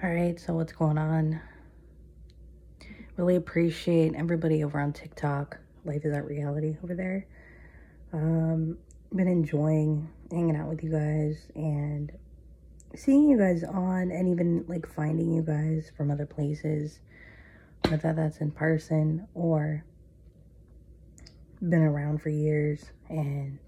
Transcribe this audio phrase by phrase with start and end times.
[0.00, 1.40] All right, so what's going on?
[3.16, 5.58] Really appreciate everybody over on TikTok.
[5.84, 7.26] Life is art reality over there.
[8.12, 8.78] Um,
[9.12, 12.12] been enjoying hanging out with you guys and
[12.94, 17.00] seeing you guys on, and even like finding you guys from other places,
[17.88, 19.84] whether that's in person or
[21.60, 23.58] been around for years and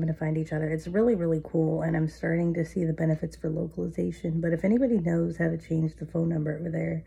[0.00, 0.68] having to find each other.
[0.68, 1.82] It's really, really cool.
[1.82, 4.40] And I'm starting to see the benefits for localization.
[4.40, 7.04] But if anybody knows how to change the phone number over there,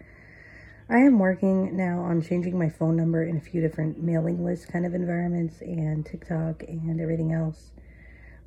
[0.90, 4.72] I am working now on changing my phone number in a few different mailing list
[4.72, 7.72] kind of environments and TikTok and everything else.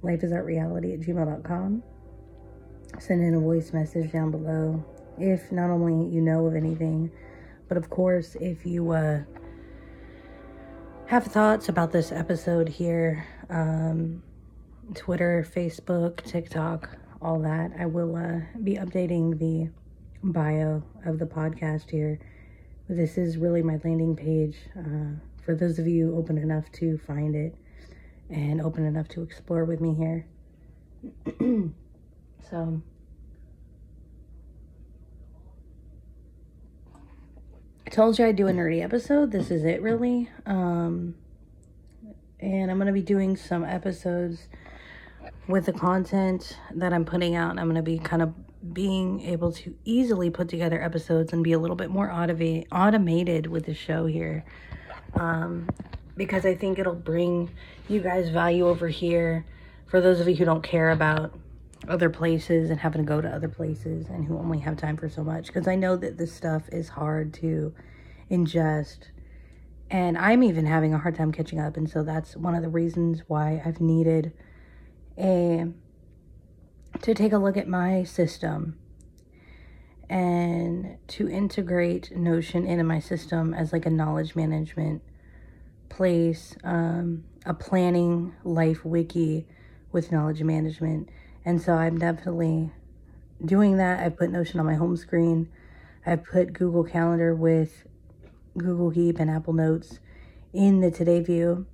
[0.03, 1.83] Life is art reality at gmail.com.
[2.99, 4.85] Send in a voice message down below
[5.19, 7.11] if not only you know of anything,
[7.69, 9.21] but of course, if you uh,
[11.07, 14.23] have thoughts about this episode here, um,
[14.93, 16.91] Twitter, Facebook, TikTok,
[17.23, 19.71] all that, I will uh, be updating the
[20.23, 22.19] bio of the podcast here.
[22.89, 27.35] This is really my landing page uh, for those of you open enough to find
[27.35, 27.55] it
[28.29, 30.27] and open enough to explore with me here.
[32.51, 32.83] so,
[37.87, 39.33] I told you I'd do a nerdy episode.
[39.33, 40.29] This is it, really.
[40.45, 41.15] Um,
[42.41, 44.49] and I'm going to be doing some episodes
[45.47, 47.59] with the content that I'm putting out.
[47.59, 48.33] I'm going to be kind of
[48.73, 53.47] being able to easily put together episodes and be a little bit more automate, automated
[53.47, 54.45] with the show here.
[55.15, 55.69] Um,
[56.17, 57.51] because I think it'll bring
[57.89, 59.45] you guys value over here
[59.87, 61.35] for those of you who don't care about
[61.89, 65.09] other places and having to go to other places and who only have time for
[65.09, 65.49] so much.
[65.49, 67.75] Because I know that this stuff is hard to
[68.31, 69.09] ingest.
[69.91, 71.77] And I'm even having a hard time catching up.
[71.77, 74.33] And so that's one of the reasons why I've needed
[75.19, 75.67] a
[77.03, 78.79] to take a look at my system
[80.09, 85.03] and to integrate Notion into my system as like a knowledge management
[85.89, 89.47] place, um, a planning life wiki
[89.93, 91.09] with knowledge management.
[91.45, 92.71] And so I'm definitely
[93.45, 94.01] doing that.
[94.01, 95.49] I put Notion on my home screen.
[96.07, 97.87] I put Google Calendar with
[98.57, 100.01] Google Keep and Apple Notes
[100.53, 101.67] in the Today view,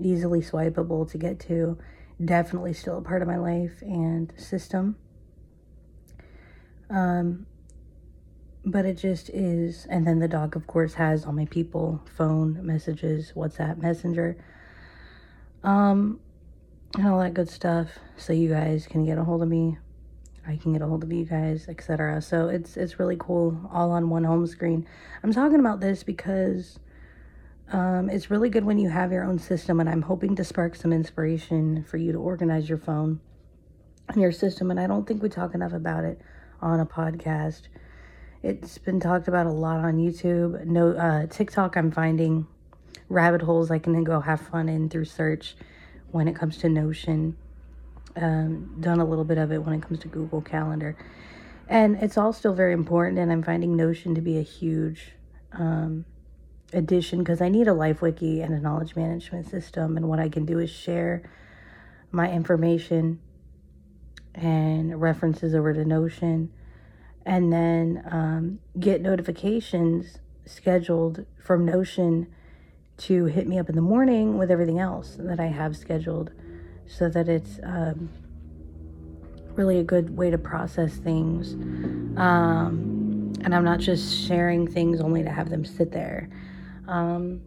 [0.00, 1.78] easily swipeable to get to
[2.22, 4.96] definitely still a part of my life and system.
[6.90, 7.46] Um,
[8.64, 9.86] but it just is.
[9.86, 14.36] And then the dog, of course, has all my people, phone, messages, WhatsApp, Messenger,
[15.62, 16.20] um,
[16.96, 17.88] and all that good stuff.
[18.16, 19.78] So you guys can get a hold of me.
[20.46, 22.20] I can get a hold of you guys, etc.
[22.20, 24.86] So it's it's really cool, all on one home screen.
[25.22, 26.78] I'm talking about this because
[27.74, 30.76] um, it's really good when you have your own system, and I'm hoping to spark
[30.76, 33.18] some inspiration for you to organize your phone
[34.08, 34.70] and your system.
[34.70, 36.20] And I don't think we talk enough about it
[36.62, 37.62] on a podcast.
[38.44, 40.64] It's been talked about a lot on YouTube.
[40.64, 41.76] No, uh, TikTok.
[41.76, 42.46] I'm finding
[43.08, 45.56] rabbit holes I can go have fun in through search
[46.12, 47.36] when it comes to Notion.
[48.14, 50.96] Um, done a little bit of it when it comes to Google Calendar,
[51.68, 53.18] and it's all still very important.
[53.18, 55.10] And I'm finding Notion to be a huge
[55.50, 56.04] um,
[56.74, 59.96] addition because I need a life wiki and a knowledge management system.
[59.96, 61.22] And what I can do is share
[62.10, 63.20] my information
[64.34, 66.52] and references over to Notion
[67.26, 72.26] and then um, get notifications scheduled from Notion
[72.96, 76.32] to hit me up in the morning with everything else that I have scheduled
[76.86, 78.10] so that it's um,
[79.54, 81.54] really a good way to process things.
[82.18, 86.28] Um, and I'm not just sharing things only to have them sit there.
[86.86, 87.40] Um,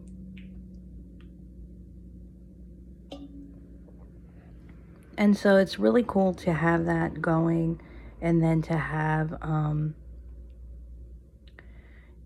[5.16, 7.80] and so it's really cool to have that going
[8.20, 9.94] and then to have um,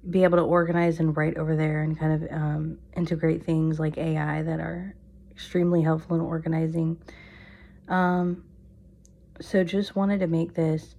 [0.09, 3.99] be able to organize and write over there and kind of um, integrate things like
[3.99, 4.94] AI that are
[5.31, 6.99] extremely helpful in organizing.
[7.89, 8.44] Um,
[9.41, 10.94] so just wanted to make this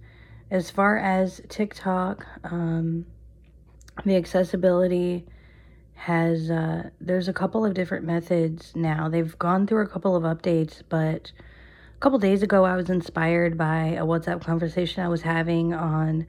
[0.50, 3.06] as far as TikTok, um,
[4.04, 5.26] the accessibility
[5.94, 9.08] has uh, there's a couple of different methods now.
[9.08, 11.32] They've gone through a couple of updates, but
[11.96, 16.26] a couple days ago I was inspired by a WhatsApp conversation I was having on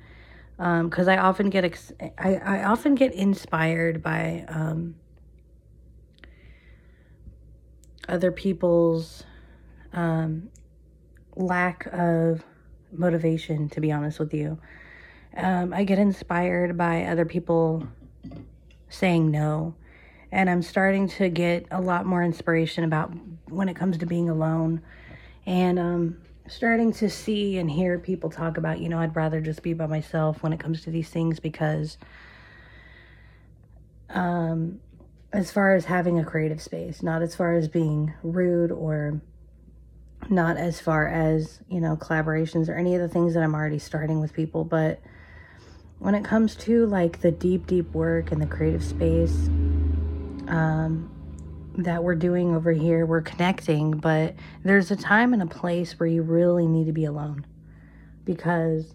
[0.57, 4.95] because um, I often get ex- I, I often get inspired by um,
[8.07, 9.23] other people's
[9.91, 10.49] um,
[11.35, 12.45] lack of
[12.93, 13.67] motivation.
[13.69, 14.57] To be honest with you,
[15.35, 17.85] um, I get inspired by other people
[18.95, 19.75] saying no.
[20.31, 23.13] And I'm starting to get a lot more inspiration about
[23.49, 24.81] when it comes to being alone.
[25.45, 29.63] And um, starting to see and hear people talk about, you know, I'd rather just
[29.63, 31.97] be by myself when it comes to these things because
[34.09, 34.79] um
[35.33, 39.19] as far as having a creative space, not as far as being rude or
[40.29, 43.79] not as far as, you know, collaborations or any of the things that I'm already
[43.79, 45.01] starting with people, but
[45.99, 49.47] when it comes to like the deep deep work and the creative space
[50.47, 51.11] um
[51.77, 56.07] that we're doing over here, we're connecting, but there's a time and a place where
[56.07, 57.45] you really need to be alone
[58.23, 58.93] because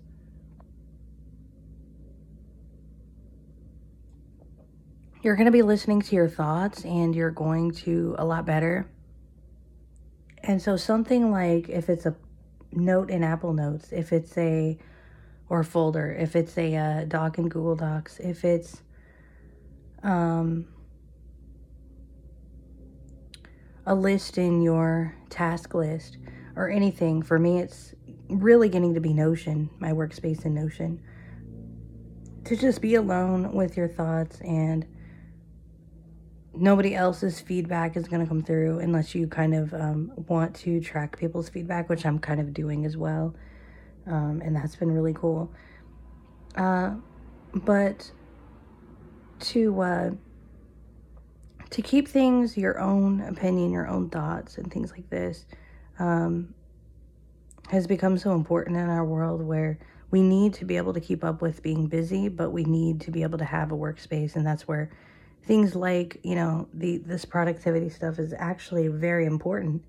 [5.22, 8.86] you're going to be listening to your thoughts and you're going to a lot better.
[10.42, 12.16] And so, something like if it's a
[12.72, 14.78] note in Apple Notes, if it's a
[15.50, 18.80] or folder, if it's a uh, doc in Google Docs, if it's
[20.02, 20.66] um,
[23.84, 26.16] a list in your task list
[26.54, 27.22] or anything.
[27.22, 27.94] For me, it's
[28.28, 31.02] really getting to be Notion, my workspace in Notion.
[32.44, 34.86] To just be alone with your thoughts and
[36.54, 40.80] nobody else's feedback is going to come through unless you kind of um, want to
[40.80, 43.34] track people's feedback, which I'm kind of doing as well.
[44.10, 45.50] Um, and that's been really cool.
[46.56, 46.94] Uh,
[47.54, 48.10] but
[49.40, 50.10] to uh,
[51.70, 55.46] to keep things your own opinion, your own thoughts, and things like this
[55.98, 56.54] um,
[57.70, 59.78] has become so important in our world where
[60.10, 63.12] we need to be able to keep up with being busy, but we need to
[63.12, 64.90] be able to have a workspace, and that's where
[65.44, 69.82] things like you know the this productivity stuff is actually very important.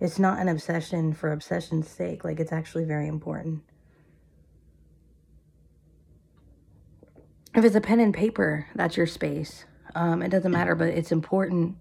[0.00, 3.62] It's not an obsession for obsession's sake; like it's actually very important.
[7.54, 9.64] If it's a pen and paper, that's your space.
[9.94, 11.76] Um, it doesn't matter, but it's important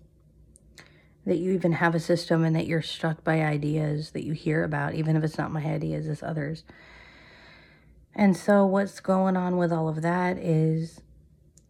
[1.26, 4.64] that you even have a system and that you're struck by ideas that you hear
[4.64, 6.64] about, even if it's not my ideas, it's others.
[8.14, 11.02] And so, what's going on with all of that is,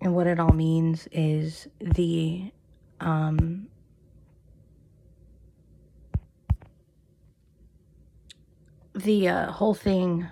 [0.02, 2.52] and what it all means is the,
[3.00, 3.68] um,
[8.96, 10.28] the uh, whole thing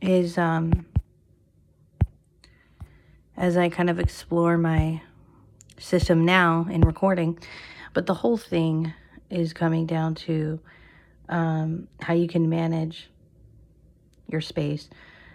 [0.00, 0.84] is, um,
[3.36, 5.00] as I kind of explore my
[5.78, 7.38] system now in recording.
[7.94, 8.92] But the whole thing
[9.30, 10.60] is coming down to
[11.28, 13.08] um, how you can manage
[14.28, 14.88] your space.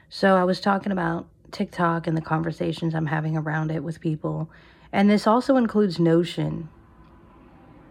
[0.09, 4.49] So I was talking about TikTok and the conversations I'm having around it with people.
[4.91, 6.69] And this also includes Notion.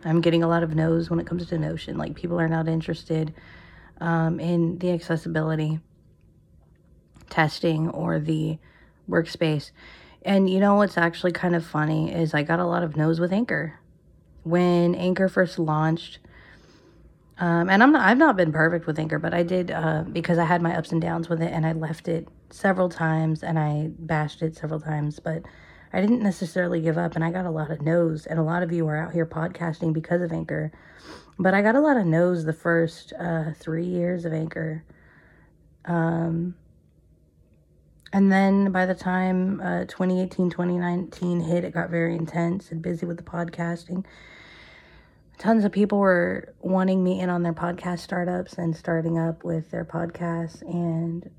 [0.09, 1.97] I'm getting a lot of no's when it comes to Notion.
[1.99, 3.35] Like people are not interested
[4.01, 5.81] um, in the accessibility
[7.31, 8.59] testing or the
[9.09, 9.71] workspace.
[10.23, 13.21] And you know what's actually kind of funny is I got a lot of no's
[13.21, 13.79] with Anchor.
[14.43, 16.19] When Anchor first launched,
[17.39, 20.39] um, and I'm not, I've not been perfect with Anchor, but I did uh, because
[20.39, 23.59] I had my ups and downs with it, and I left it several times, and
[23.59, 25.43] I bashed it several times, but
[25.97, 28.63] I didn't necessarily give up, and I got a lot of no's, and a lot
[28.63, 30.71] of you are out here podcasting because of Anchor,
[31.39, 34.85] but I got a lot of no's the first uh, three years of Anchor.
[35.87, 36.55] Um,
[38.13, 43.07] and then by the time uh, 2018, 2019 hit, it got very intense and busy
[43.07, 44.05] with the podcasting.
[45.39, 49.71] Tons of people were wanting me in on their podcast startups and starting up with
[49.71, 50.61] their podcasts.
[50.61, 51.31] And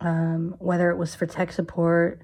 [0.00, 2.20] um, whether it was for tech support,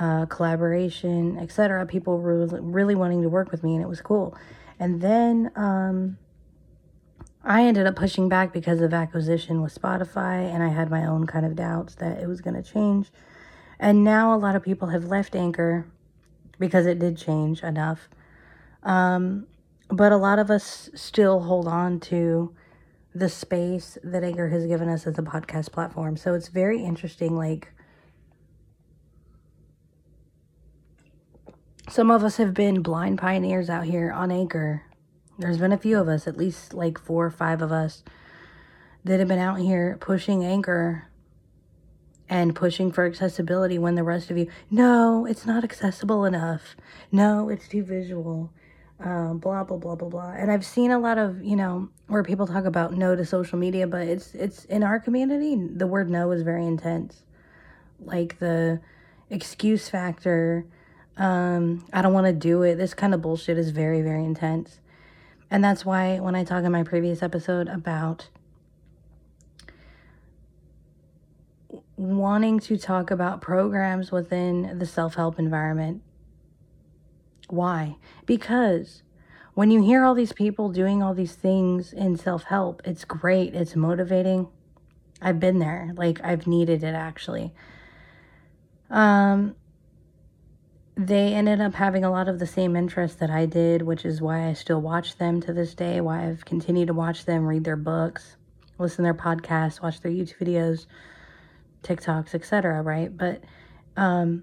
[0.00, 4.34] uh, collaboration, etc., people were really wanting to work with me, and it was cool.
[4.78, 6.16] And then um,
[7.44, 11.26] I ended up pushing back because of acquisition with Spotify, and I had my own
[11.26, 13.10] kind of doubts that it was going to change.
[13.78, 15.86] And now a lot of people have left Anchor
[16.58, 18.08] because it did change enough.
[18.82, 19.46] Um,
[19.90, 22.54] but a lot of us still hold on to
[23.14, 26.16] the space that Anchor has given us as a podcast platform.
[26.16, 27.36] So it's very interesting.
[27.36, 27.72] Like,
[31.90, 34.84] some of us have been blind pioneers out here on Anchor
[35.40, 38.02] there's been a few of us, at least like four or five of us,
[39.04, 41.08] that have been out here pushing Anchor
[42.28, 46.76] and pushing for accessibility when the rest of you, no, it's not accessible enough.
[47.10, 48.52] No, it's too visual.
[49.02, 50.32] Um, blah blah blah blah blah.
[50.32, 53.58] And I've seen a lot of you know where people talk about no to social
[53.58, 57.22] media, but it's it's in our community the word no is very intense.
[57.98, 58.80] Like the
[59.30, 60.66] excuse factor,
[61.16, 62.76] um, I don't want to do it.
[62.76, 64.80] This kind of bullshit is very very intense.
[65.50, 68.28] And that's why when I talk in my previous episode about
[71.96, 76.02] wanting to talk about programs within the self help environment.
[77.48, 77.96] Why?
[78.26, 79.02] Because
[79.54, 83.54] when you hear all these people doing all these things in self help, it's great,
[83.54, 84.48] it's motivating.
[85.20, 87.52] I've been there, like, I've needed it actually.
[88.88, 89.54] Um,
[91.06, 94.20] they ended up having a lot of the same interests that I did, which is
[94.20, 97.64] why I still watch them to this day, why I've continued to watch them, read
[97.64, 98.36] their books,
[98.78, 100.84] listen to their podcasts, watch their YouTube videos,
[101.82, 102.82] TikToks, etc.
[102.82, 103.16] Right?
[103.16, 103.42] But
[103.96, 104.42] um,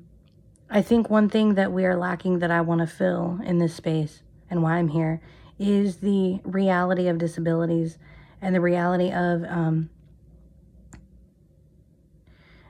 [0.68, 3.76] I think one thing that we are lacking that I want to fill in this
[3.76, 5.22] space and why I'm here
[5.60, 8.00] is the reality of disabilities
[8.42, 9.92] and the reality of um,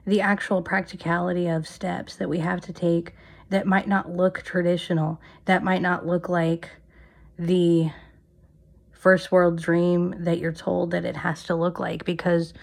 [0.05, 3.13] the actual practicality of steps that we have to take
[3.49, 6.69] that might not look traditional, that might not look like
[7.37, 7.91] the
[8.91, 12.53] first world dream that you're told that it has to look like because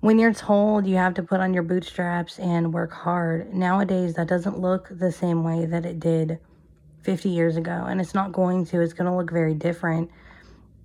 [0.00, 4.26] when you're told you have to put on your bootstraps and work hard, nowadays that
[4.26, 6.38] doesn't look the same way that it did
[7.02, 7.86] 50 years ago.
[7.88, 10.10] And it's not going to, it's going to look very different.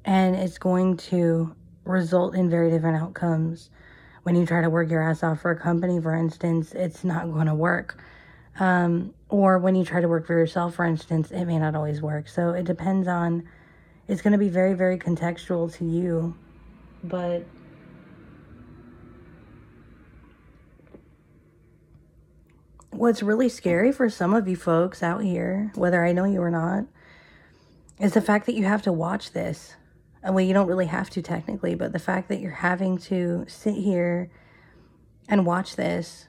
[0.06, 3.70] And it's going to result in very different outcomes.
[4.22, 7.32] When you try to work your ass off for a company, for instance, it's not
[7.32, 8.00] going to work.
[8.60, 12.02] Um, or when you try to work for yourself, for instance, it may not always
[12.02, 12.28] work.
[12.28, 13.48] So it depends on,
[14.08, 16.36] it's going to be very, very contextual to you.
[17.04, 17.46] But
[22.90, 26.50] what's really scary for some of you folks out here, whether I know you or
[26.50, 26.86] not,
[28.00, 29.76] is the fact that you have to watch this.
[30.24, 33.46] And well, you don't really have to technically, but the fact that you're having to
[33.48, 34.32] sit here
[35.30, 36.27] and watch this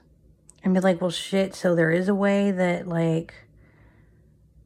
[0.63, 3.33] and be like, well, shit, so there is a way that, like,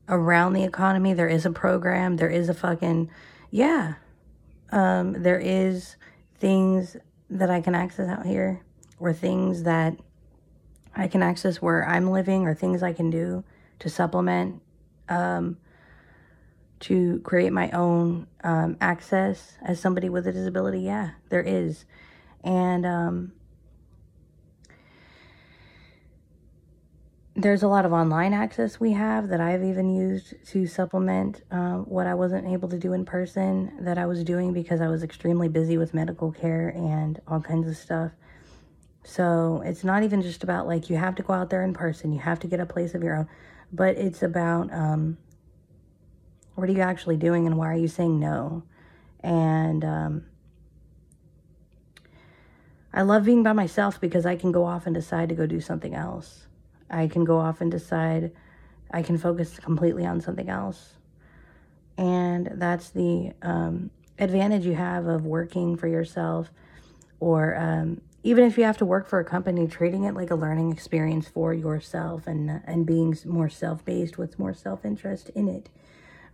[0.09, 3.09] around the economy, there is a program, there is a fucking,
[3.51, 3.95] yeah,
[4.71, 5.95] um, there is
[6.39, 6.97] things
[7.29, 8.61] that I can access out here,
[8.99, 9.95] or things that
[10.95, 13.43] I can access where I'm living, or things I can do
[13.79, 14.61] to supplement,
[15.09, 15.57] um,
[16.81, 20.81] to create my own um, access as somebody with a disability.
[20.81, 21.85] Yeah, there is.
[22.43, 23.33] And, um,
[27.35, 31.77] there's a lot of online access we have that I've even used to supplement uh,
[31.77, 35.01] what I wasn't able to do in person that I was doing because I was
[35.01, 38.11] extremely busy with medical care and all kinds of stuff.
[39.03, 42.11] So it's not even just about like you have to go out there in person,
[42.13, 43.27] you have to get a place of your own,
[43.71, 45.17] but it's about um,
[46.53, 48.61] what are you actually doing and why are you saying no?
[49.21, 50.25] And um,
[52.93, 55.59] I love being by myself because I can go off and decide to go do
[55.59, 56.45] something else.
[56.93, 58.31] I can go off and decide
[58.91, 60.93] I can focus completely on something else.
[61.97, 66.51] And that's the um, advantage you have of working for yourself,
[67.19, 70.35] or um, even if you have to work for a company, treating it like a
[70.35, 75.47] learning experience for yourself and, and being more self based with more self interest in
[75.47, 75.69] it,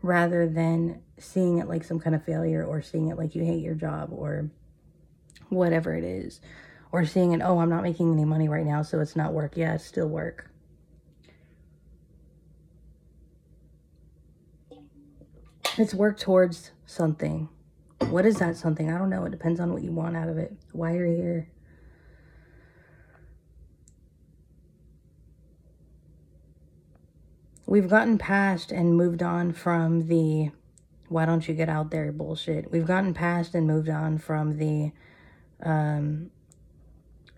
[0.01, 3.63] rather than seeing it like some kind of failure or seeing it like you hate
[3.63, 4.49] your job or
[5.49, 6.41] whatever it is
[6.91, 9.55] or seeing it, oh, I'm not making any money right now, so it's not work.
[9.55, 10.48] Yeah, it's still work.
[15.79, 17.47] It's work towards something.
[18.09, 18.91] What is that something?
[18.91, 19.23] I don't know.
[19.23, 20.51] It depends on what you want out of it.
[20.73, 21.47] Why you're here.
[27.65, 30.51] We've gotten past and moved on from the
[31.07, 32.69] why don't you get out there bullshit.
[32.69, 34.91] We've gotten past and moved on from the
[35.63, 36.29] um,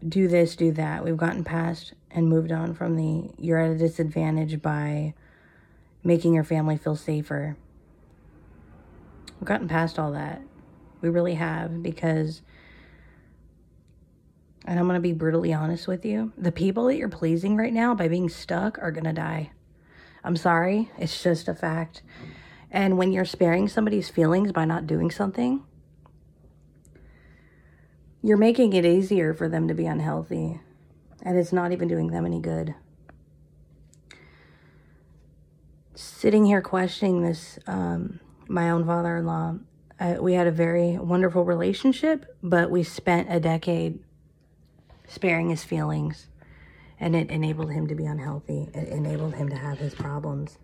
[0.09, 1.05] do this, do that.
[1.05, 5.13] We've gotten past and moved on from the you're at a disadvantage by
[6.03, 7.55] making your family feel safer.
[9.41, 10.39] We've gotten past all that.
[11.01, 12.43] We really have because,
[14.65, 17.73] and I'm going to be brutally honest with you the people that you're pleasing right
[17.73, 19.49] now by being stuck are going to die.
[20.23, 22.03] I'm sorry, it's just a fact.
[22.69, 25.63] And when you're sparing somebody's feelings by not doing something,
[28.21, 30.61] you're making it easier for them to be unhealthy,
[31.23, 32.75] and it's not even doing them any good.
[35.95, 38.19] Sitting here questioning this, um,
[38.51, 39.55] my own father in law,
[40.19, 43.99] we had a very wonderful relationship, but we spent a decade
[45.07, 46.27] sparing his feelings,
[46.99, 48.69] and it enabled him to be unhealthy.
[48.73, 50.57] It enabled him to have his problems.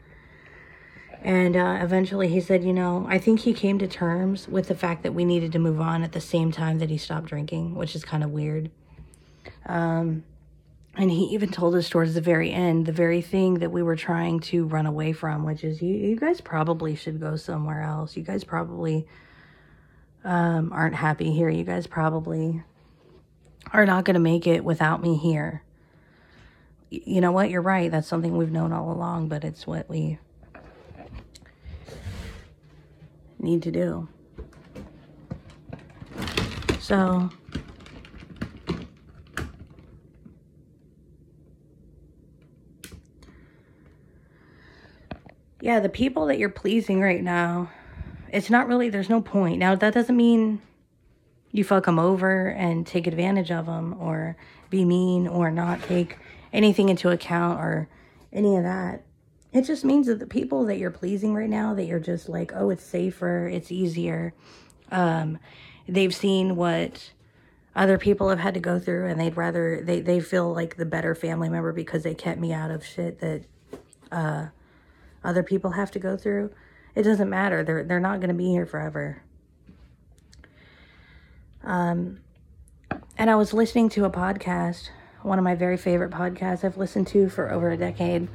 [1.24, 4.76] And uh, eventually he said, you know, I think he came to terms with the
[4.76, 7.76] fact that we needed to move on at the same time that he stopped drinking,
[7.76, 8.70] which is kind of weird.
[9.66, 10.24] Um,
[10.98, 13.96] and he even told us towards the very end, the very thing that we were
[13.96, 18.18] trying to run away from, which is you, you guys probably should go somewhere else.
[18.18, 19.08] You guys probably
[20.24, 21.50] um, aren't happy here.
[21.50, 22.64] You guys probably
[23.72, 25.62] are not going to make it without me here.
[26.90, 27.52] You know what?
[27.52, 27.92] You're right.
[27.92, 30.18] That's something we've known all along, but it's what we
[33.38, 34.08] need to do.
[36.80, 37.30] So,
[45.62, 47.72] yeah, the people that you're pleasing right now,
[48.32, 49.60] it's not really, there's no point.
[49.60, 50.62] Now, that doesn't mean
[51.52, 54.38] you fuck them over and take advantage of them or
[54.70, 56.18] be mean or not take
[56.54, 57.90] anything into account or
[58.32, 59.04] any of that.
[59.54, 62.52] It just means that the people that you're pleasing right now, that you're just like,
[62.54, 64.34] oh, it's safer, it's easier.
[64.92, 65.40] Um,
[65.88, 67.12] they've seen what
[67.76, 70.86] other people have had to go through and they'd rather, they, they feel like the
[70.86, 73.44] better family member because they kept me out of shit that,
[74.12, 74.48] uh,
[75.24, 76.52] other people have to go through.
[76.96, 77.64] It doesn't matter.
[77.64, 79.22] They're they're not going to be here forever.
[81.64, 82.20] Um,
[83.18, 84.90] and I was listening to a podcast,
[85.22, 88.28] one of my very favorite podcasts I've listened to for over a decade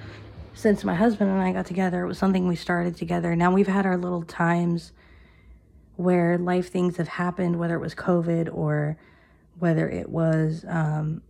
[0.54, 2.04] since my husband and I got together.
[2.04, 3.34] It was something we started together.
[3.34, 4.92] Now we've had our little times
[5.96, 8.98] where life things have happened, whether it was COVID or
[9.58, 11.22] whether it was um,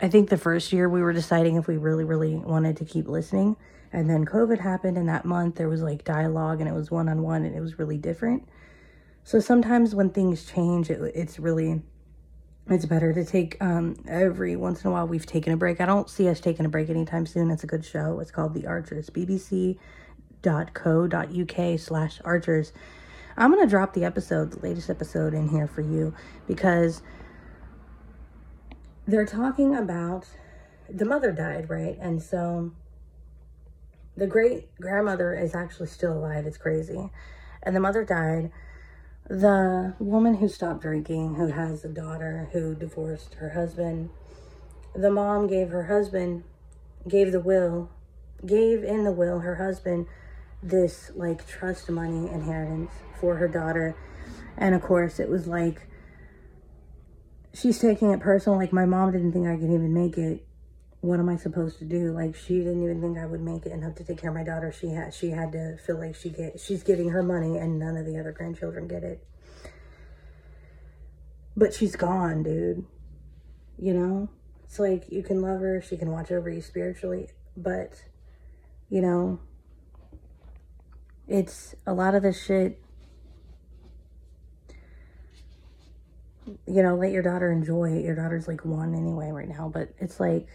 [0.00, 3.08] I think the first year we were deciding if we really, really wanted to keep
[3.08, 3.56] listening.
[3.94, 7.08] And then COVID happened, and that month there was like dialogue and it was one
[7.08, 8.48] on one and it was really different.
[9.22, 11.80] So sometimes when things change, it, it's really,
[12.68, 15.06] it's better to take um, every once in a while.
[15.06, 15.80] We've taken a break.
[15.80, 17.52] I don't see us taking a break anytime soon.
[17.52, 18.18] It's a good show.
[18.18, 19.78] It's called The Archers, bbc.co.uk
[21.78, 22.72] slash archers.
[23.36, 26.14] I'm going to drop the episode, the latest episode in here for you
[26.48, 27.00] because
[29.06, 30.26] they're talking about
[30.90, 31.96] the mother died, right?
[32.00, 32.72] And so
[34.16, 36.46] the great grandmother is actually still alive.
[36.46, 37.10] It's crazy.
[37.62, 38.50] And the mother died.
[39.28, 44.10] The woman who stopped drinking, who has a daughter who divorced her husband,
[44.94, 46.44] the mom gave her husband,
[47.08, 47.90] gave the will,
[48.44, 50.06] gave in the will her husband
[50.62, 52.90] this like trust money inheritance
[53.20, 53.96] for her daughter.
[54.56, 55.88] And of course, it was like
[57.52, 58.58] she's taking it personal.
[58.58, 60.46] Like my mom didn't think I could even make it
[61.04, 62.12] what am I supposed to do?
[62.12, 64.42] Like she didn't even think I would make it enough to take care of my
[64.42, 64.72] daughter.
[64.72, 67.98] She had she had to feel like she get she's getting her money and none
[67.98, 69.22] of the other grandchildren get it.
[71.54, 72.86] But she's gone, dude.
[73.78, 74.30] You know?
[74.64, 78.02] It's like you can love her, she can watch over you spiritually, but
[78.88, 79.40] you know,
[81.28, 82.80] it's a lot of the shit
[86.66, 88.04] you know, let your daughter enjoy it.
[88.04, 90.46] Your daughter's like one anyway right now, but it's like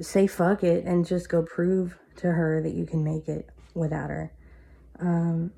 [0.00, 4.10] say fuck it and just go prove to her that you can make it without
[4.10, 4.32] her.
[5.00, 5.52] Um,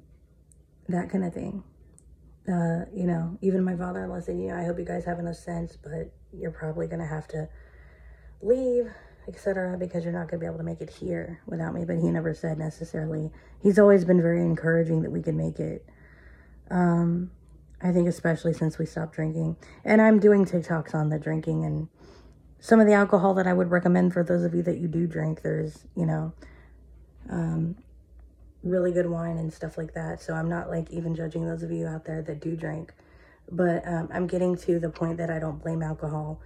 [0.88, 1.62] that kind of thing.
[2.48, 5.36] Uh, you know, even my father-in-law said, you know, I hope you guys have enough
[5.36, 7.48] sense, but you're probably going to have to
[8.40, 8.88] leave,
[9.26, 11.84] etc., because you're not going to be able to make it here without me.
[11.84, 13.32] But he never said necessarily.
[13.60, 15.84] He's always been very encouraging that we can make it.
[16.70, 17.32] Um,
[17.82, 19.56] I think especially since we stopped drinking.
[19.84, 21.88] And I'm doing TikToks on the drinking and
[22.66, 25.06] some of the alcohol that I would recommend for those of you that you do
[25.06, 25.42] drink.
[25.42, 26.32] There's, you know,
[27.30, 27.76] um,
[28.64, 30.20] really good wine and stuff like that.
[30.20, 32.92] So I'm not like even judging those of you out there that do drink.
[33.52, 36.40] But um, I'm getting to the point that I don't blame alcohol.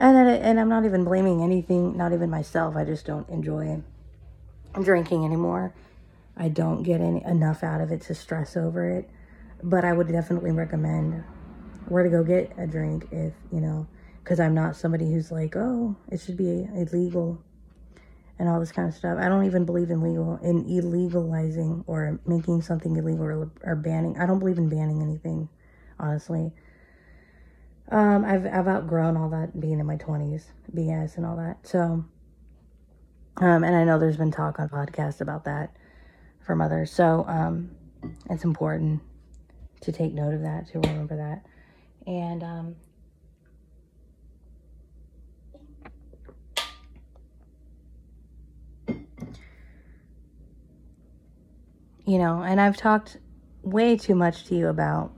[0.00, 2.74] And, and I'm not even blaming anything, not even myself.
[2.74, 3.80] I just don't enjoy
[4.82, 5.72] drinking anymore.
[6.36, 9.08] I don't get any, enough out of it to stress over it.
[9.62, 11.22] But I would definitely recommend
[11.86, 13.86] where to go get a drink if, you know,
[14.26, 17.40] because I'm not somebody who's like, oh, it should be illegal
[18.40, 19.18] and all this kind of stuff.
[19.20, 24.18] I don't even believe in legal in illegalizing or making something illegal or, or banning.
[24.18, 25.48] I don't believe in banning anything,
[26.00, 26.50] honestly.
[27.92, 31.64] Um, I've I've outgrown all that being in my twenties, BS and all that.
[31.64, 32.04] So,
[33.36, 35.76] um, and I know there's been talk on podcasts about that
[36.44, 36.90] from others.
[36.90, 37.70] So, um,
[38.28, 39.02] it's important
[39.82, 41.46] to take note of that, to remember that.
[42.08, 42.76] And um,
[52.06, 53.18] you know, and I've talked
[53.62, 55.12] way too much to you about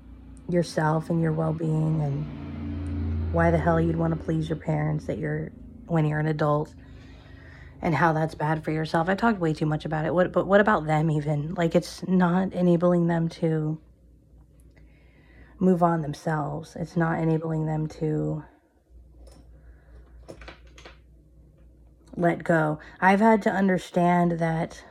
[0.49, 5.19] yourself and your well-being and why the hell you'd want to please your parents that
[5.19, 5.53] you're
[5.87, 6.75] when you're an adult
[7.83, 9.09] and how that's bad for yourself.
[9.09, 10.15] I talked way too much about it.
[10.15, 11.55] What but what about them even?
[11.55, 13.79] Like it's not enabling them to
[15.59, 16.75] move on themselves.
[16.75, 18.45] It's not enabling them to
[22.17, 22.79] let go.
[23.01, 24.83] I've had to understand that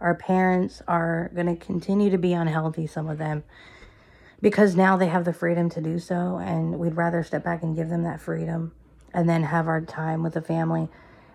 [0.00, 3.44] our parents are going to continue to be unhealthy, some of them,
[4.40, 6.38] because now they have the freedom to do so.
[6.38, 8.72] And we'd rather step back and give them that freedom
[9.12, 10.88] and then have our time with the family.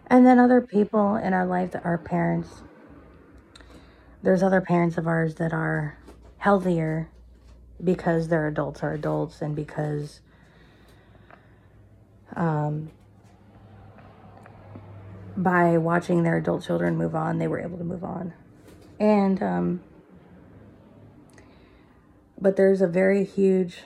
[0.08, 2.62] And then other people in our life that our parents
[4.24, 5.98] there's other parents of ours that are
[6.38, 7.10] healthier
[7.84, 10.22] because their adults are adults and because
[12.36, 12.90] um,
[15.36, 18.34] by watching their adult children move on, they were able to move on.
[19.04, 19.82] And, um,
[22.40, 23.80] but there's a very huge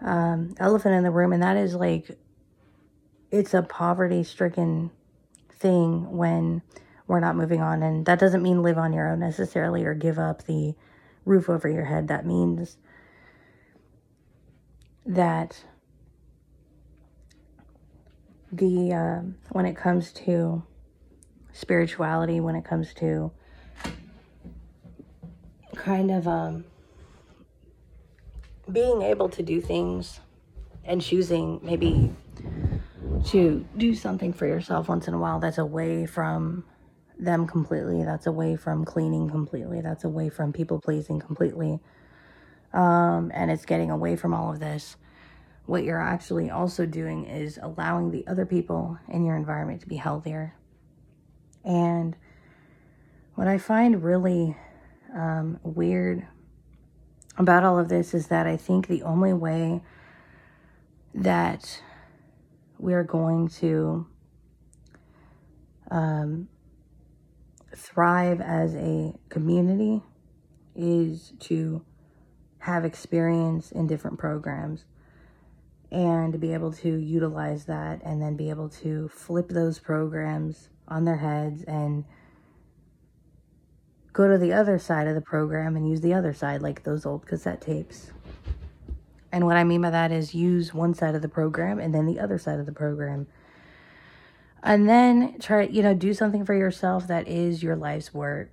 [0.00, 2.18] um, elephant in the room, and that is like,
[3.30, 4.92] it's a poverty stricken
[5.50, 6.62] thing when
[7.06, 7.82] we're not moving on.
[7.82, 10.74] And that doesn't mean live on your own necessarily or give up the
[11.26, 12.08] roof over your head.
[12.08, 12.78] That means
[15.04, 15.64] that
[18.50, 19.20] the uh,
[19.50, 20.62] when it comes to
[21.54, 23.32] spirituality, when it comes to
[25.74, 26.66] kind of um,
[28.70, 30.20] being able to do things
[30.84, 32.14] and choosing maybe
[33.24, 36.62] to do something for yourself once in a while that's away from
[37.18, 41.80] them completely that's away from cleaning completely that's away from people pleasing completely
[42.72, 44.96] um, and it's getting away from all of this
[45.66, 49.96] what you're actually also doing is allowing the other people in your environment to be
[49.96, 50.54] healthier.
[51.64, 52.16] And
[53.34, 54.56] what I find really
[55.14, 56.26] um, weird
[57.36, 59.82] about all of this is that I think the only way
[61.14, 61.80] that
[62.78, 64.06] we're going to
[65.90, 66.48] um,
[67.74, 70.02] thrive as a community
[70.74, 71.84] is to
[72.58, 74.84] have experience in different programs
[75.90, 81.04] and be able to utilize that and then be able to flip those programs on
[81.04, 82.04] their heads and
[84.12, 87.04] go to the other side of the program and use the other side like those
[87.04, 88.12] old cassette tapes.
[89.32, 92.06] And what I mean by that is use one side of the program and then
[92.06, 93.26] the other side of the program.
[94.62, 98.50] And then try, you know, do something for yourself that is your life's work.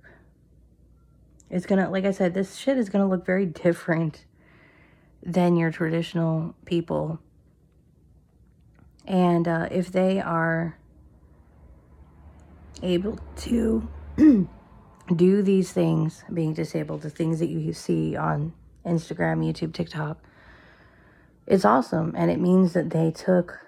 [1.48, 4.24] It's to, like I said, this shit is to look very different
[5.22, 7.20] than your traditional people
[9.06, 10.76] and uh, if they are
[12.82, 13.88] able to
[15.14, 18.52] do these things, being disabled, the things that you see on
[18.84, 20.22] Instagram, YouTube, TikTok,
[21.46, 22.14] it's awesome.
[22.16, 23.58] And it means that they took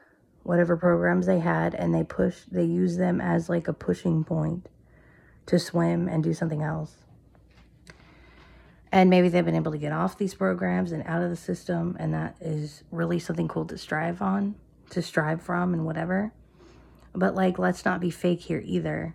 [0.43, 4.69] whatever programs they had and they pushed, they use them as like a pushing point
[5.47, 6.97] to swim and do something else.
[8.93, 11.97] And maybe they've been able to get off these programs and out of the system,
[11.99, 14.55] and that is really something cool to strive on
[14.91, 16.33] to strive from and whatever.
[17.15, 19.15] But like, let's not be fake here either.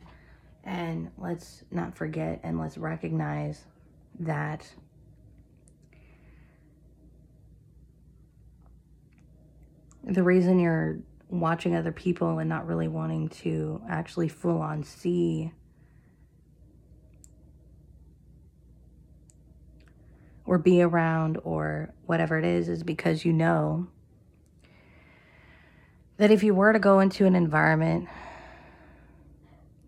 [0.63, 3.65] And let's not forget and let's recognize
[4.19, 4.71] that
[10.03, 15.51] the reason you're watching other people and not really wanting to actually full on see
[20.45, 23.87] or be around or whatever it is is because you know
[26.19, 28.09] that if you were to go into an environment,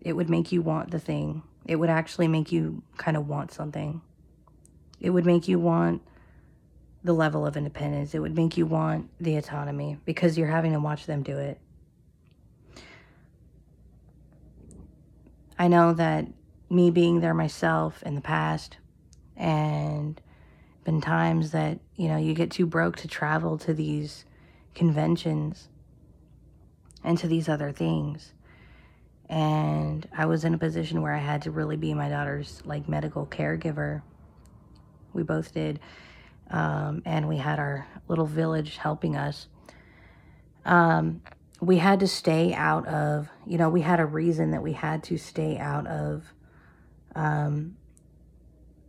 [0.00, 1.42] it would make you want the thing.
[1.66, 4.00] It would actually make you kind of want something.
[4.98, 6.00] It would make you want
[7.04, 8.14] the level of independence.
[8.14, 11.60] It would make you want the autonomy because you're having to watch them do it.
[15.58, 16.28] I know that
[16.70, 18.78] me being there myself in the past
[19.36, 20.18] and
[20.84, 24.24] been times that, you know, you get too broke to travel to these
[24.74, 25.68] conventions
[27.04, 28.32] and to these other things.
[29.28, 32.88] And I was in a position where I had to really be my daughter's like
[32.88, 34.02] medical caregiver.
[35.12, 35.80] We both did.
[36.50, 39.48] Um, and we had our little village helping us.
[40.64, 41.22] Um,
[41.60, 45.02] we had to stay out of, you know, we had a reason that we had
[45.04, 46.24] to stay out of
[47.14, 47.76] um,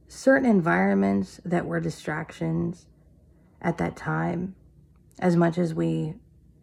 [0.08, 2.88] certain environments that were distractions
[3.62, 4.56] at that time,
[5.20, 6.16] as much as we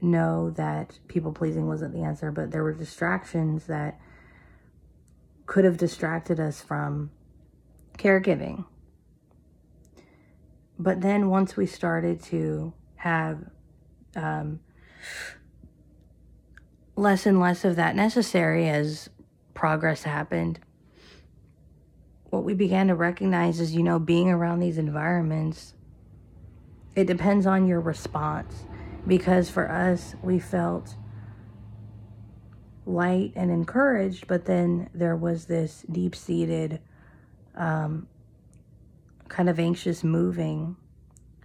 [0.02, 4.00] know that people pleasing wasn't the answer, but there were distractions that
[5.46, 7.10] could have distracted us from
[7.98, 8.64] caregiving.
[10.78, 13.38] But then once we started to have
[14.16, 14.60] um,
[16.96, 19.10] less and less of that necessary as
[19.54, 20.60] progress happened,
[22.30, 25.74] what we began to recognize is, you know, being around these environments,
[26.94, 28.64] it depends on your response
[29.06, 30.96] because for us, we felt
[32.86, 36.80] light and encouraged, but then there was this deep seated,
[37.54, 38.08] um,
[39.28, 40.76] kind of anxious moving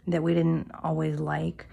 [0.07, 1.67] that we didn't always like.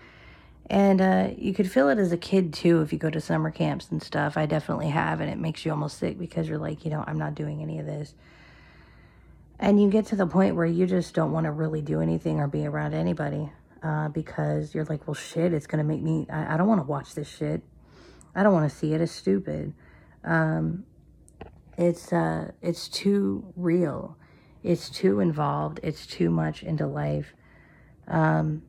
[0.71, 3.51] And uh, you could feel it as a kid too if you go to summer
[3.51, 4.37] camps and stuff.
[4.37, 7.19] I definitely have, and it makes you almost sick because you're like, you know, I'm
[7.19, 8.15] not doing any of this.
[9.59, 12.41] And you get to the point where you just don't want to really do anything
[12.41, 13.51] or be around anybody
[13.83, 16.81] uh, because you're like, well, shit, it's going to make me, I, I don't want
[16.81, 17.63] to watch this shit.
[18.35, 19.01] I don't want to see it.
[19.01, 19.75] It's stupid.
[20.25, 20.85] Um,
[21.77, 24.17] it's, uh, it's too real.
[24.63, 25.81] It's too involved.
[25.83, 27.35] It's too much into life.
[28.07, 28.63] Um,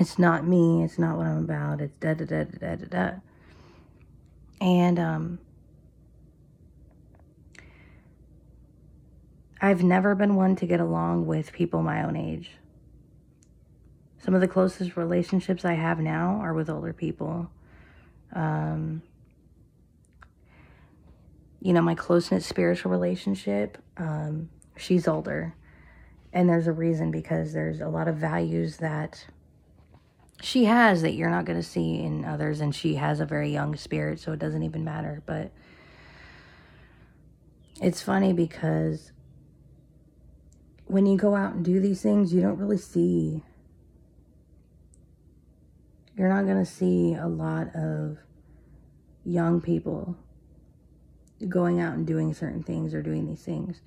[0.00, 0.82] it's not me.
[0.82, 1.80] It's not what I'm about.
[1.80, 3.10] It's da da da da da da.
[4.60, 5.38] And um,
[9.60, 12.50] I've never been one to get along with people my own age.
[14.24, 17.50] Some of the closest relationships I have now are with older people.
[18.32, 19.02] Um,
[21.60, 25.54] you know, my close knit spiritual relationship, um, she's older.
[26.32, 29.26] And there's a reason because there's a lot of values that
[30.40, 32.62] she has that you're not going to see in others.
[32.62, 35.22] And she has a very young spirit, so it doesn't even matter.
[35.26, 35.52] But
[37.82, 39.12] it's funny because
[40.86, 43.42] when you go out and do these things, you don't really see,
[46.16, 48.18] you're not going to see a lot of
[49.24, 50.16] young people
[51.48, 53.80] going out and doing certain things or doing these things.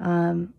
[0.00, 0.54] Um,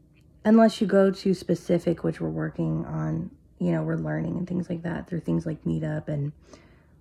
[0.45, 4.69] unless you go to specific, which we're working on, you know, we're learning and things
[4.69, 6.31] like that through things like Meetup and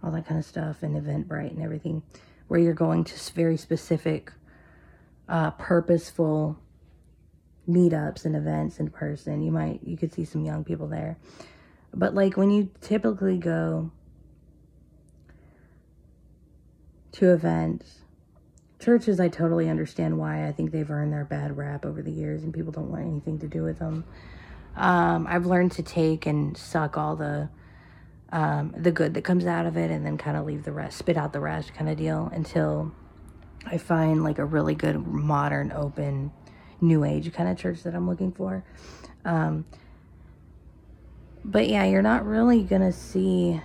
[0.03, 2.03] all that kind of stuff and Eventbrite and everything,
[2.49, 4.33] where you're going to very specific,
[5.29, 6.59] uh, purposeful
[7.69, 9.43] meetups and events in person.
[9.43, 11.19] You might, you could see some young people there.
[11.95, 13.91] But like when you typically go
[17.13, 18.03] to events,
[18.79, 20.47] churches, I totally understand why.
[20.47, 23.39] I think they've earned their bad rap over the years and people don't want anything
[23.41, 24.05] to do with them.
[24.77, 27.49] Um, I've learned to take and suck all the
[28.31, 30.99] um, the good that comes out of it and then kind of leave the rest,
[30.99, 32.93] spit out the rest kind of deal until
[33.65, 36.31] I find like a really good modern, open,
[36.81, 38.65] new age kind of church that I'm looking for.
[39.25, 39.65] Um,
[41.45, 43.61] but yeah, you're not really going to see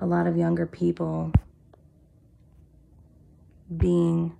[0.00, 1.32] a lot of younger people
[3.76, 4.34] being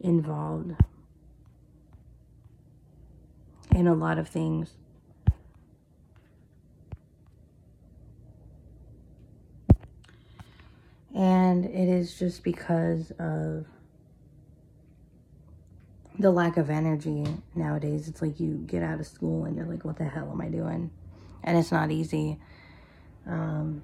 [0.00, 0.72] involved
[3.74, 4.70] in a lot of things.
[11.14, 13.66] And it is just because of
[16.18, 18.08] the lack of energy nowadays.
[18.08, 20.48] It's like you get out of school and you're like, what the hell am I
[20.48, 20.90] doing?
[21.42, 22.38] And it's not easy.
[23.26, 23.82] Um,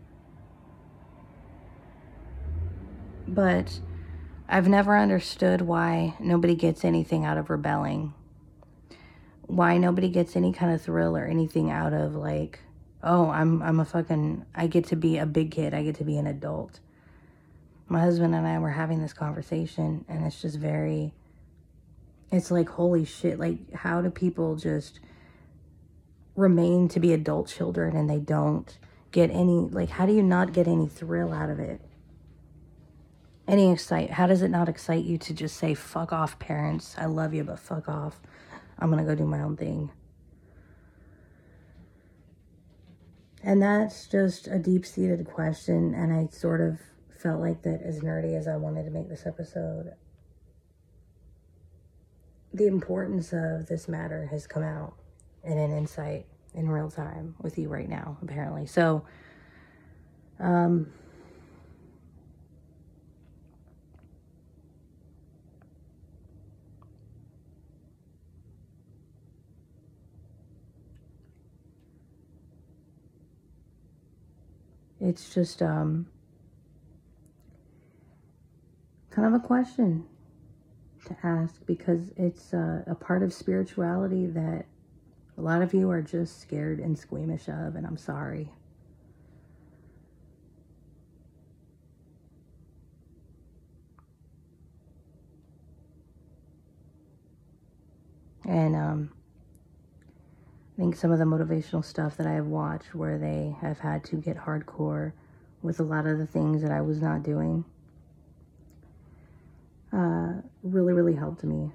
[3.35, 3.81] but
[4.49, 8.15] I've never understood why nobody gets anything out of rebelling.
[9.47, 12.61] Why nobody gets any kind of thrill or anything out of like,
[13.03, 15.75] oh, I'm I'm a fucking I get to be a big kid.
[15.75, 16.81] I get to be an adult.
[17.89, 21.13] My husband and I were having this conversation and it's just very
[22.33, 25.01] it's like, holy shit, like, how do people just
[26.37, 28.79] remain to be adult children and they don't
[29.11, 31.81] get any, like, how do you not get any thrill out of it?
[33.51, 37.07] Any excite, how does it not excite you to just say, fuck off, parents, I
[37.07, 38.21] love you, but fuck off.
[38.79, 39.91] I'm gonna go do my own thing.
[43.43, 46.79] And that's just a deep seated question, and I sort of
[47.21, 49.95] felt like that as nerdy as I wanted to make this episode,
[52.55, 54.95] the importance of this matter has come out
[55.43, 58.67] in an insight in real time with you right now, apparently.
[58.67, 59.05] So,
[60.39, 60.93] um,
[75.01, 76.07] it's just um,
[79.11, 80.05] kind of a question
[81.07, 84.67] to ask because it's a, a part of spirituality that
[85.39, 88.53] a lot of you are just scared and squeamish of, and I'm sorry.
[98.45, 99.13] And um,
[100.81, 104.17] think some of the motivational stuff that I have watched where they have had to
[104.17, 105.13] get hardcore
[105.61, 107.67] with a lot of the things that I was not doing
[109.93, 111.71] uh, really, really helped me.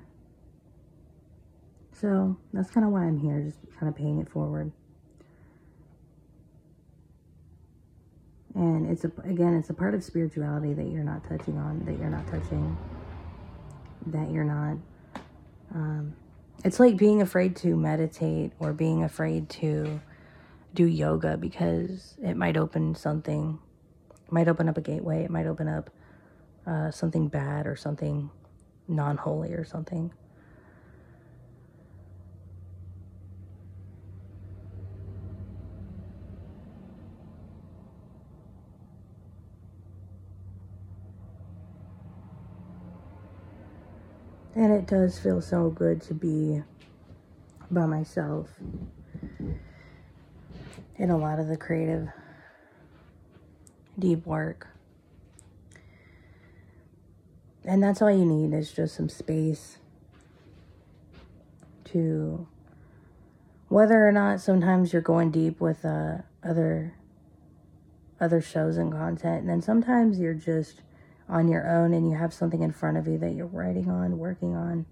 [1.92, 4.72] So that's kind of why I'm here, just kind of paying it forward.
[8.56, 12.00] And it's a, again, it's a part of spirituality that you're not touching on, that
[12.00, 12.76] you're not touching,
[14.08, 14.78] that you're not.
[15.76, 16.16] Um,
[16.64, 20.02] it's like being afraid to meditate or being afraid to
[20.74, 23.60] do yoga because it might open something,
[24.26, 25.90] it might open up a gateway, it might open up
[26.68, 28.30] uh, something bad or something
[28.88, 30.12] non holy or something.
[44.56, 46.64] And it does feel so good to be
[47.70, 48.50] by myself
[50.98, 52.08] in a lot of the creative,
[54.00, 54.68] deep work.
[57.66, 59.80] And that's all you need is just some space
[61.86, 62.48] to,
[63.68, 66.96] whether or not sometimes you're going deep with uh, other
[68.22, 70.82] other shows and content, and then sometimes you're just
[71.28, 74.18] on your own and you have something in front of you that you're writing on,
[74.18, 74.86] working on.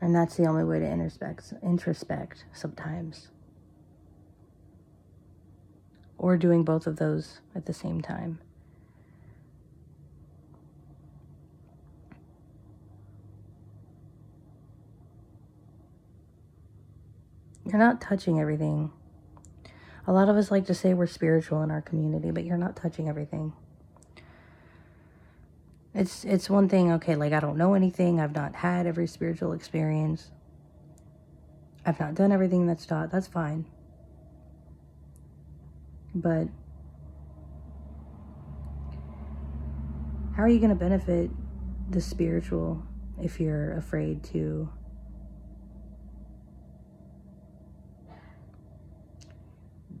[0.00, 3.28] And that's the only way to introspect, introspect sometimes.
[6.18, 8.40] Or doing both of those at the same time.
[17.64, 18.90] You're not touching everything.
[20.06, 22.74] A lot of us like to say we're spiritual in our community, but you're not
[22.74, 23.52] touching everything.
[25.94, 28.18] It's it's one thing, okay, like I don't know anything.
[28.18, 30.30] I've not had every spiritual experience.
[31.84, 33.10] I've not done everything that's taught.
[33.10, 33.66] That's fine.
[36.14, 36.48] But
[40.36, 41.30] how are you going to benefit
[41.90, 42.82] the spiritual
[43.20, 44.68] if you're afraid to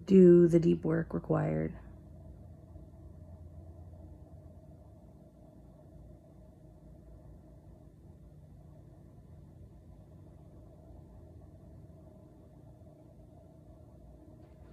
[0.06, 1.74] do the deep work required?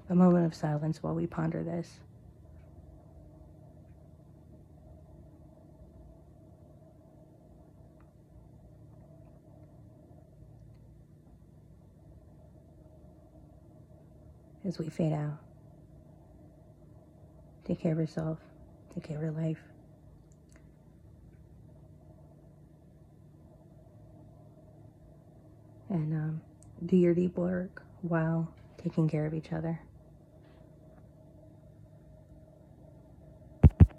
[0.10, 2.00] a moment of silence while we ponder this.
[14.70, 15.40] As we fade out,
[17.66, 18.38] take care of yourself,
[18.94, 19.64] take care of your life.
[25.90, 26.42] And um,
[26.86, 29.80] do your deep work while taking care of each other.